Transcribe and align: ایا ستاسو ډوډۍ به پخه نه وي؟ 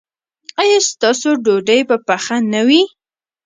ایا 0.61 0.79
ستاسو 0.91 1.29
ډوډۍ 1.43 1.81
به 1.89 1.97
پخه 2.07 2.37
نه 2.53 2.61
وي؟ 2.67 2.81